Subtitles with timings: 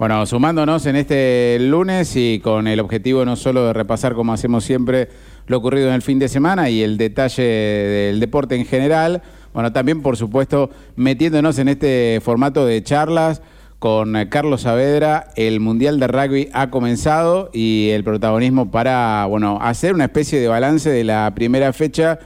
[0.00, 4.64] Bueno, sumándonos en este lunes y con el objetivo no solo de repasar como hacemos
[4.64, 5.10] siempre
[5.46, 9.20] lo ocurrido en el fin de semana y el detalle del deporte en general,
[9.52, 13.42] bueno, también por supuesto metiéndonos en este formato de charlas
[13.78, 19.92] con Carlos Saavedra, el Mundial de Rugby ha comenzado y el protagonismo para, bueno, hacer
[19.92, 22.18] una especie de balance de la primera fecha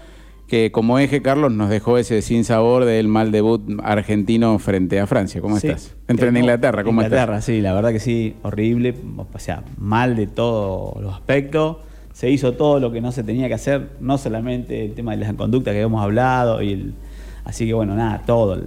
[0.55, 5.09] que como eje, Carlos, nos dejó ese sin sabor del mal debut argentino frente a
[5.09, 5.41] Francia.
[5.41, 5.96] ¿Cómo estás?
[6.07, 10.29] Entre en Inglaterra, ¿cómo Inglaterra, sí, la verdad que sí, horrible, o sea, mal de
[10.29, 11.79] todos los aspectos.
[12.12, 15.17] Se hizo todo lo que no se tenía que hacer, no solamente el tema de
[15.17, 16.95] las conductas que habíamos hablado, y
[17.45, 18.62] así que bueno, nada, todo,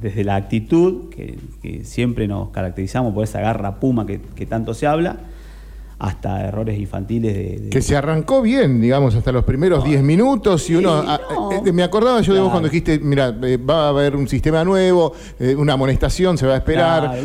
[0.00, 1.38] desde la actitud, que,
[1.84, 5.18] siempre nos caracterizamos por esa garra puma que, que tanto se habla,
[6.02, 10.74] hasta errores infantiles de, Que se arrancó bien, digamos, hasta los primeros 10 minutos y
[10.74, 11.00] uno...
[11.00, 14.26] Eh, eh, me acordaba yo de vos cuando dijiste, mira, eh, va a haber un
[14.26, 15.12] sistema nuevo,
[15.56, 17.18] una amonestación, se va a esperar,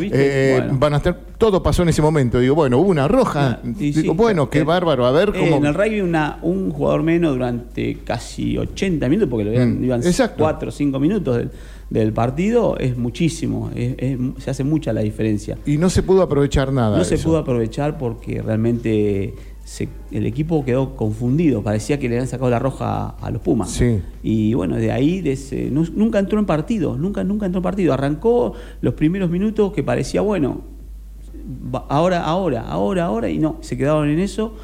[0.72, 1.27] van a estar...
[1.38, 2.40] Todo pasó en ese momento.
[2.40, 3.60] Digo, bueno, hubo una roja.
[3.62, 5.56] Digo, bueno, qué bárbaro, a ver cómo...
[5.56, 10.02] En el rugby una, un jugador menos durante casi 80 minutos, porque lo mm, iban
[10.36, 11.46] 4 o 5 minutos
[11.90, 15.56] del partido es muchísimo, se hace mucha la diferencia.
[15.64, 16.98] Y no se pudo aprovechar nada.
[16.98, 19.34] No se pudo aprovechar porque realmente
[20.10, 23.70] el equipo quedó confundido, parecía que le habían sacado la roja a, los Pumas.
[23.70, 24.00] Sí.
[24.22, 25.22] Y bueno, de ahí
[25.70, 27.92] nunca entró en partido, nunca, nunca entró en partido.
[27.92, 30.77] Arrancó los primeros minutos que parecía, bueno,
[31.88, 34.54] ahora, ahora, ahora, ahora, y no, se quedaron en eso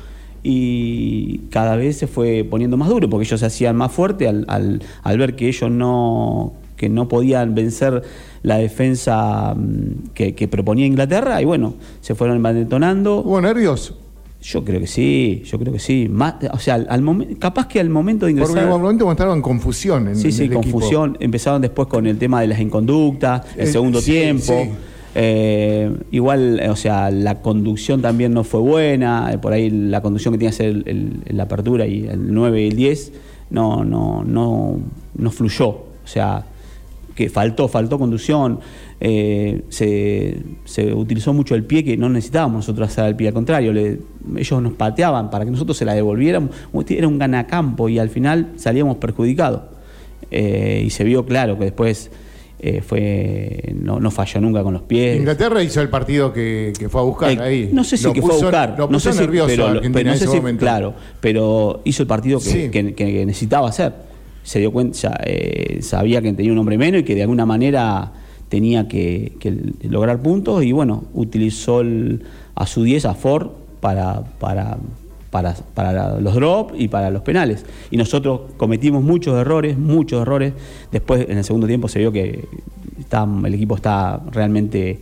[0.43, 4.45] y cada vez se fue poniendo más duro porque ellos se hacían más fuerte al,
[4.47, 8.03] al ver que ellos no que no podían vencer
[8.43, 13.23] la defensa mm, que, proponía Inglaterra y bueno, se fueron detonando.
[13.25, 13.95] ¿Hubo nervios?
[14.43, 16.11] Yo creo que sí, yo creo que sí.
[16.53, 18.55] o sea, al capaz que al momento de ingresar...
[18.55, 21.17] Porque en momento mostraban confusión en Sí, sí, confusión.
[21.19, 24.67] Empezaron después con el tema de las inconductas, el eh, segundo tiempo.
[25.15, 29.31] Eh, igual, o sea, la conducción también no fue buena.
[29.33, 30.85] Eh, por ahí la conducción que tenía que hacer
[31.29, 33.13] la apertura y el 9 y el 10
[33.51, 34.79] no, no, no,
[35.15, 35.69] no fluyó.
[35.69, 36.45] O sea,
[37.15, 38.61] que faltó, faltó conducción,
[39.01, 43.73] eh, se, utilizó mucho el pie que no necesitábamos nosotros hacer el pie, al contrario,
[44.37, 46.51] ellos nos pateaban para que nosotros se la devolviéramos,
[46.89, 49.63] era un ganacampo y al final salíamos perjudicados.
[50.31, 52.11] Eh, y se vio claro que después
[52.67, 55.19] eh, fue no, falló nunca con los pies.
[55.19, 57.71] Inglaterra hizo el partido que, fue a buscar ahí.
[57.73, 60.61] No sé si que fue a buscar, no sé nervioso si, pero, en ese momento.
[60.61, 64.15] Claro, pero hizo el partido que necesitaba hacer
[64.45, 68.13] se dio cuenta, eh, sabía que tenía un hombre menos y que de alguna manera
[68.49, 69.33] tenía que,
[69.83, 71.83] lograr puntos y bueno, utilizó
[72.55, 73.49] a su 10 a Ford
[73.81, 74.77] para, para,
[75.75, 77.65] para, los drops y para los penales.
[77.91, 80.53] Y nosotros cometimos muchos errores, muchos errores.
[80.93, 82.47] Después en el segundo tiempo se vio que
[83.01, 85.01] está, el equipo está realmente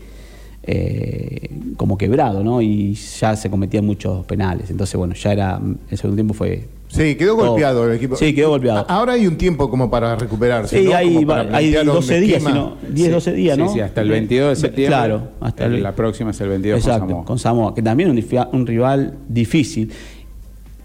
[0.62, 2.62] eh, como quebrado, ¿no?
[2.62, 4.70] Y ya se cometían muchos penales.
[4.70, 5.60] Entonces, bueno, ya era,
[5.91, 8.16] el segundo tiempo fue Sí, quedó golpeado el equipo.
[8.16, 8.84] Sí, quedó golpeado.
[8.87, 10.78] Ahora hay un tiempo como para recuperarse.
[10.78, 12.43] Sí, hay, hay 12 días,
[12.91, 13.72] 10, 12 días, ¿no?
[13.72, 14.99] Sí, hasta el 22 de septiembre.
[14.99, 17.25] Claro, hasta la próxima es el 22 Exacto, con Samoa.
[17.25, 19.91] Con Samoa, que también es un, rival difícil.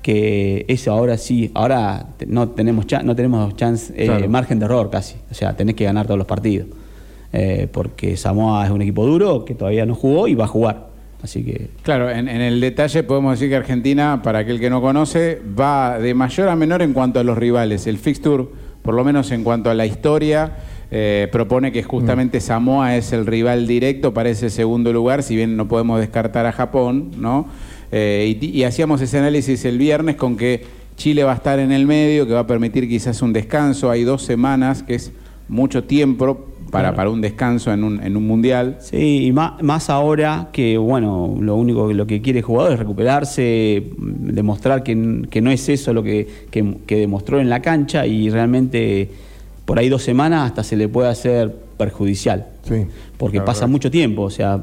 [0.08, 5.16] Que eso ahora sí, ahora no tenemos no tenemos chance, eh, margen de error casi.
[5.30, 6.70] O sea, tenés que ganar todos los partidos.
[7.34, 10.88] Eh, porque Samoa es un equipo duro que todavía no jugó y va a jugar.
[11.22, 11.72] Así que.
[11.84, 16.14] Claro, en, el detalle podemos decir que Argentina, para aquel que no conoce, va de
[16.14, 17.86] mayor a menor en cuanto a los rivales.
[17.86, 18.46] El fixture,
[18.84, 20.54] por lo menos en cuanto a la historia,
[20.90, 22.42] eh, propone que justamente mm.
[22.42, 26.54] Samoa es el rival directo para ese segundo lugar, si bien no podemos descartar a
[26.54, 27.48] Japón, ¿no?
[27.92, 30.66] Eh, y, hacíamos ese análisis el viernes con que
[30.98, 33.90] Chile va a estar en el medio, que va a permitir quizás un descanso.
[33.90, 35.12] Hay dos semanas, que es
[35.48, 38.78] mucho tiempo para, para un descanso en un, en un mundial.
[38.82, 42.74] Sí, y más, más ahora que, bueno, lo único que lo que quiere el jugador
[42.74, 46.28] es recuperarse, demostrar que, no es eso lo que,
[46.88, 49.10] demostró en la cancha y realmente
[49.66, 52.48] por ahí dos semanas hasta se le puede hacer perjudicial.
[52.64, 52.86] Sí,
[53.18, 54.60] porque pasa mucho tiempo, o sea,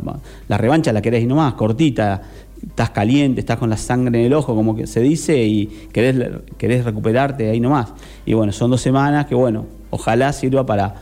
[0.49, 2.23] la revancha la querés y nomás, cortita,
[2.67, 6.31] estás caliente, estás con la sangre en el ojo, como que se dice, y querés,
[6.59, 7.93] querés recuperarte ahí nomás.
[8.27, 10.95] Y bueno, son dos semanas que, bueno, ojalá sirva para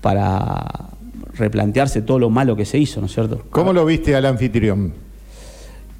[0.00, 0.90] para
[1.34, 3.42] replantearse todo lo malo que se hizo, ¿no es cierto?
[3.50, 4.92] ¿Cómo lo viste al anfitrión?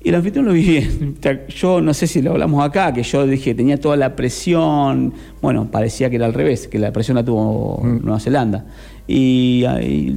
[0.02, 1.16] Y el anfitrión lo vi bien.
[1.48, 5.12] Yo no sé si lo hablamos acá, que yo dije tenía toda la presión.
[5.42, 8.04] Bueno, parecía que era al revés, que la presión la tuvo mm.
[8.04, 8.66] Nueva Zelanda.
[9.08, 9.64] Y,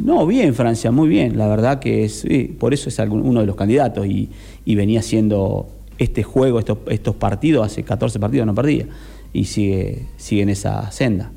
[0.04, 1.38] no, bien Francia, muy bien.
[1.38, 2.25] La verdad que es,
[2.60, 4.30] por eso es uno de los candidatos y,
[4.66, 5.68] venía haciendo
[5.98, 8.86] este juego, estos, estos partidos, hace 14 partidos no perdía.
[9.33, 11.31] Y sigue, sigue en esa senda.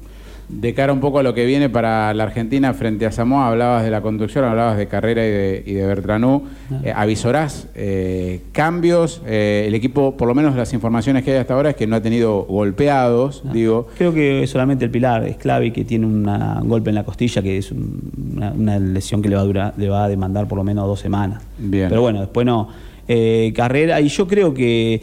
[0.49, 3.83] De cara un poco a lo que viene para la Argentina frente a Samoa, hablabas
[3.83, 6.43] de la conducción, hablabas de Carrera y de, y de Bertranú.
[6.71, 6.81] Ah.
[6.85, 9.23] Eh, ¿Avisorás eh, cambios?
[9.27, 11.97] Eh, el equipo, por lo menos las informaciones que hay hasta ahora, es que no
[11.97, 13.89] ha tenido golpeados, digo.
[13.97, 16.25] Creo que solamente el Pilar es clave que tiene un
[16.69, 20.05] golpe en la costilla, que es una, lesión que le va, a durar, le va
[20.05, 21.43] a demandar por lo menos dos semanas.
[21.59, 21.89] Bien.
[21.89, 22.69] Pero bueno, después no.
[23.55, 25.01] carrera, y yo creo que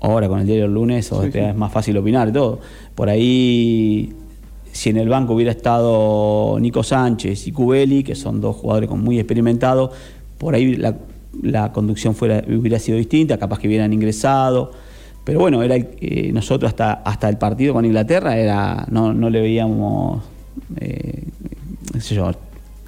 [0.00, 2.58] ahora con el diario del lunes es más fácil opinar todo.
[2.96, 4.12] Por ahí
[4.72, 9.18] si en el banco hubiera estado Nico Sánchez y Cubeli, que son dos jugadores muy
[9.18, 9.90] experimentados,
[10.38, 10.76] por ahí
[11.42, 14.72] la, conducción fuera, hubiera sido distinta, capaz que hubieran ingresado.
[15.24, 19.40] Pero bueno, era eh, nosotros hasta, hasta el partido con Inglaterra era no, no le
[19.40, 20.22] veíamos,
[20.80, 21.24] eh,
[22.08, 22.32] yo,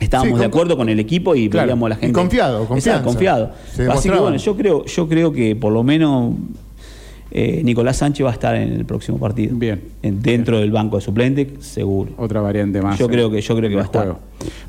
[0.01, 2.09] estábamos de acuerdo con el equipo y veíamos a la gente.
[2.09, 3.51] Y confiado, confiado.
[3.91, 6.35] Así que bueno, yo creo, yo creo que por lo menos
[7.35, 9.57] eh, Nicolás Sánchez va a estar en el próximo partido.
[9.57, 9.83] Bien.
[10.03, 12.13] dentro del banco de suplente, seguro.
[12.19, 12.99] Otra variante más.
[12.99, 14.17] Yo creo que, yo creo que va a estar.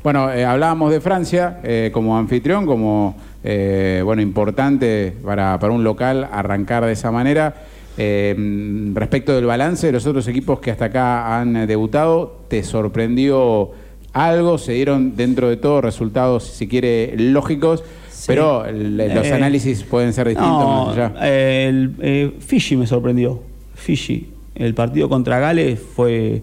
[0.02, 6.86] Bueno, eh, hablábamos de Francia eh, como anfitrión, como bueno, importante para, un local arrancar
[6.86, 7.54] de esa manera.
[7.98, 13.72] respecto del balance de los otros equipos que hasta acá han debutado, ¿te sorprendió
[14.14, 14.56] algo?
[14.56, 17.84] ¿Se dieron dentro de todo resultados, si quiere, lógicos?
[18.26, 23.42] Pero los eh, análisis pueden ser distintos El, eh, Fiji me sorprendió.
[23.74, 24.28] Fiji.
[24.54, 26.42] El partido contra Gales fue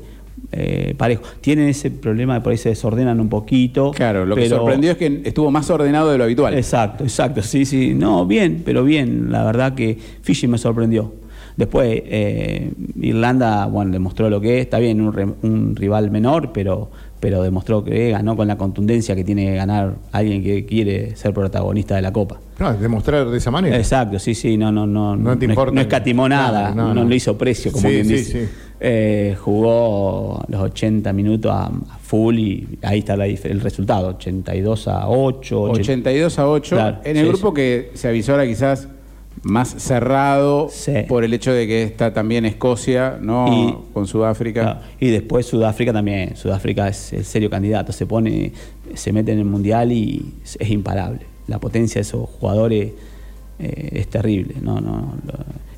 [0.52, 1.24] eh, parejo.
[1.40, 3.92] Tienen ese problema de por ahí se desordenan un poquito.
[3.92, 6.54] Claro, lo que sorprendió es que estuvo más ordenado de lo habitual.
[6.54, 7.42] Exacto, exacto.
[7.42, 7.94] Sí, sí.
[7.94, 9.32] No, bien, pero bien.
[9.32, 11.14] La verdad que Fiji me sorprendió.
[11.62, 12.02] Después,
[13.00, 14.62] Irlanda, bueno, demostró lo que es.
[14.64, 16.90] Está bien, un rival menor, pero
[17.22, 21.34] pero demostró que ganó con la contundencia que tiene que ganar alguien que quiere ser
[21.34, 22.40] protagonista de la Copa.
[22.60, 23.78] No, demostrar de esa manera.
[23.78, 27.72] Exacto, sí, sí, no, no, no, no, no, escatimó nada, no, no, le hizo precio,
[27.72, 28.50] como quien dice.
[28.84, 31.72] Eh, jugó los 80 minutos a,
[32.02, 35.62] full y ahí está el resultado, 82 a 8.
[35.62, 38.88] 82 a 8, en el grupo que se avisora quizás
[39.44, 40.70] más cerrado
[41.08, 43.86] por el hecho de que está también Escocia, ¿no?
[43.94, 44.82] Con Sudáfrica.
[45.00, 46.36] Y después Sudáfrica también.
[46.36, 47.92] Sudáfrica es el serio candidato.
[47.92, 48.52] Se pone,
[48.94, 51.22] se mete en el mundial y es imparable.
[51.48, 52.94] La potencia de esos jugadores
[53.60, 54.56] eh, es terrible.
[54.62, 55.16] No, no,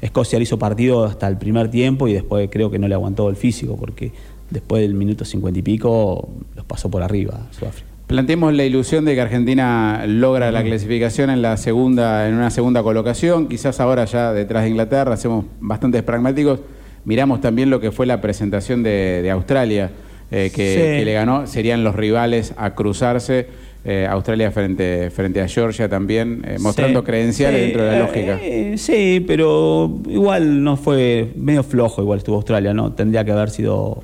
[0.01, 3.29] Escocia le hizo partido hasta el primer tiempo y después creo que no le aguantó
[3.29, 4.11] el físico porque
[4.49, 7.92] después del minuto cincuenta y pico los pasó por arriba Sudáfrica.
[8.07, 12.83] Planteemos la ilusión de que Argentina logra la clasificación en la segunda, en una segunda
[12.83, 16.59] colocación, quizás ahora ya detrás de Inglaterra, hacemos bastantes pragmáticos,
[17.05, 19.91] miramos también lo que fue la presentación de, Australia,
[20.31, 23.47] eh, que, le ganó, serían los rivales a cruzarse.
[23.85, 28.39] Eh, Australia frente, frente a Georgia también, eh, mostrando credenciales dentro de la lógica.
[28.77, 32.93] sí, pero igual no fue medio flojo, igual estuvo Australia, ¿no?
[32.93, 34.03] Tendría que haber sido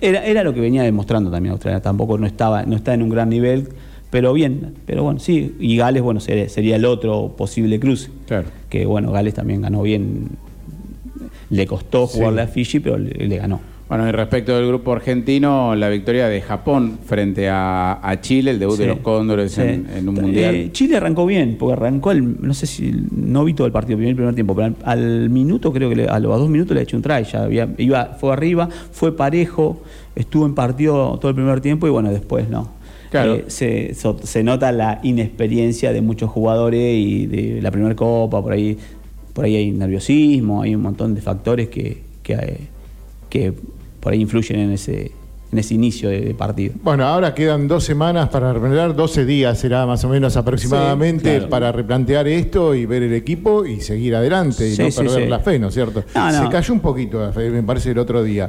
[0.00, 3.08] era, era lo que venía demostrando también Australia, tampoco no estaba, no está en un
[3.08, 3.68] gran nivel,
[4.10, 8.10] pero bien, pero bueno, sí, y Gales, bueno, sería, el otro posible cruce.
[8.26, 8.48] Claro.
[8.68, 10.28] Que bueno, Gales también ganó bien,
[11.50, 13.60] le costó jugarle a Fiji, pero le ganó.
[13.88, 18.76] Bueno, y respecto del grupo argentino, la victoria de Japón frente a, Chile, el debut
[18.76, 20.54] de los Cóndores en, un mundial.
[20.56, 24.00] Eh, Chile arrancó bien, porque arrancó, el, no sé si, no vi todo el partido,
[24.00, 26.96] el primer tiempo, pero al, minuto, creo que a los dos minutos le ha hecho
[26.96, 29.80] un try, ya había, iba, fue arriba, fue parejo,
[30.16, 32.74] estuvo en partido todo el primer tiempo y bueno, después no.
[33.12, 33.36] Claro.
[33.36, 38.52] Eh, se, se, nota la inexperiencia de muchos jugadores y de la primera copa, por
[38.52, 38.76] ahí,
[39.32, 42.66] por ahí hay nerviosismo, hay un montón de factores que, que,
[43.30, 43.52] que
[44.06, 45.10] por ahí influyen en ese,
[45.50, 46.74] en ese inicio de, partido.
[46.80, 51.72] Bueno, ahora quedan dos semanas para replantear, 12 días será más o menos aproximadamente para
[51.72, 55.66] replantear esto y ver el equipo y seguir adelante y no perder la fe, ¿no
[55.66, 56.04] es cierto?
[56.06, 58.48] Se cayó un poquito la fe, me parece, el otro día.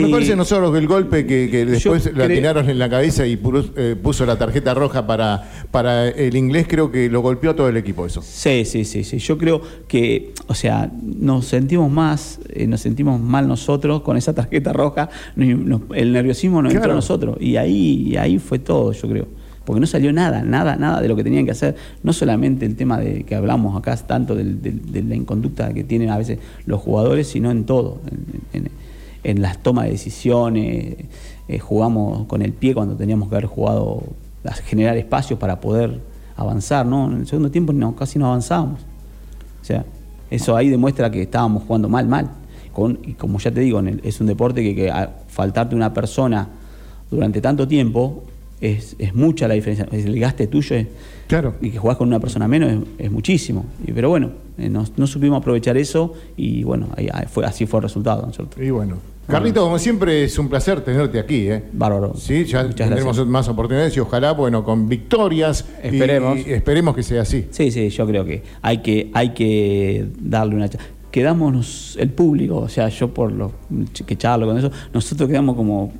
[0.00, 3.38] Me parece no solo que el golpe que, después le atinaron en la cabeza y
[3.76, 7.76] eh, puso la tarjeta roja para, para el inglés, creo que lo golpeó todo el
[7.76, 8.22] equipo eso.
[8.22, 9.18] Sí, sí, sí, sí.
[9.18, 14.34] Yo creo que, o sea, nos sentimos más, eh, nos sentimos mal nosotros con esa
[14.34, 19.42] tarjeta roja, el nerviosismo nos entró a nosotros y ahí, ahí fue todo, yo creo
[19.64, 21.76] porque no salió nada, nada, nada de lo que tenían que hacer.
[22.02, 24.44] No solamente el tema de que hablamos acá tanto de,
[25.02, 28.00] la inconducta que tienen a veces los jugadores, sino en todo,
[28.52, 28.70] en
[29.22, 30.96] las tomas de decisiones,
[31.48, 34.02] eh, jugamos con el pie cuando teníamos que haber jugado
[34.44, 36.00] a generar espacios para poder
[36.36, 37.10] avanzar, ¿no?
[37.10, 38.80] En el segundo tiempo no, casi no avanzábamos.
[39.60, 39.84] O sea,
[40.30, 42.30] eso ahí demuestra que estábamos jugando mal, mal.
[43.02, 44.92] y como ya te digo, es un deporte que, que
[45.28, 46.48] faltarte una persona
[47.10, 48.24] durante tanto tiempo
[48.62, 49.86] es, mucha la diferencia.
[49.90, 50.86] El gaste tuyo es,
[51.26, 51.54] claro.
[51.60, 53.66] y que jugás con una persona menos es, muchísimo.
[53.94, 56.88] pero bueno, eh, no, supimos aprovechar eso y bueno,
[57.30, 58.30] fue, así fue el resultado.
[58.58, 61.48] Y bueno, Carlito, como siempre, es un placer tenerte aquí.
[61.48, 61.62] ¿eh?
[61.72, 62.14] Bárbaro.
[62.16, 65.64] Sí, ya tendremos más oportunidades y ojalá, bueno, con victorias.
[65.82, 66.38] Esperemos.
[66.46, 67.46] esperemos que sea así.
[67.50, 70.68] Sí, sí, yo creo que hay que, hay que darle una
[71.10, 73.52] quedamos el público, o sea, yo por lo
[74.06, 75.92] que charlo con eso, nosotros quedamos como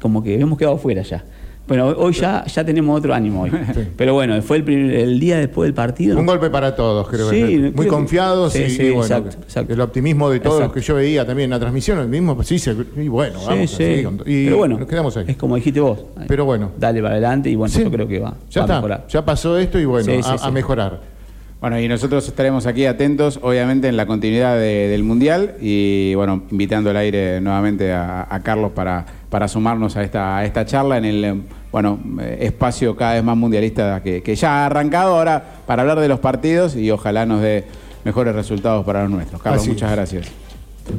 [0.00, 1.24] como que hemos quedado fuera ya.
[1.66, 3.50] Bueno, hoy ya, ya tenemos otro ánimo hoy.
[3.96, 6.18] Pero bueno, fue el, el, día después del partido.
[6.18, 7.30] Un golpe para todos, creo.
[7.30, 9.24] Sí, Muy confiados y, bueno,
[9.68, 12.60] el optimismo de todos los que yo veía también en la transmisión, el mismo, sí,
[12.96, 15.24] y bueno, vamos así, y Pero bueno, nos quedamos ahí.
[15.28, 15.98] Es como dijiste vos.
[16.28, 16.72] Pero bueno.
[16.78, 19.06] Dale para adelante y bueno, yo creo que va, ya está, a mejorar.
[19.08, 21.14] Ya pasó esto y bueno, a, mejorar.
[21.60, 26.90] Bueno, y nosotros estaremos aquí atentos, obviamente, en la continuidad del Mundial y, bueno, invitando
[26.90, 31.42] al aire nuevamente a, Carlos para, para sumarnos a esta, a esta charla en el,
[31.72, 31.98] bueno,
[32.38, 36.20] espacio cada vez más mundialista que, que ya ha arrancado ahora para hablar de los
[36.20, 37.64] partidos y ojalá nos dé
[38.04, 39.42] mejores resultados para los nuestros.
[39.42, 40.28] Carlos, muchas gracias.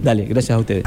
[0.04, 0.84] Dale, gracias a ustedes.